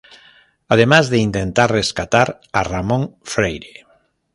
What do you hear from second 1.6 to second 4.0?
rescatar a Ramón Freire.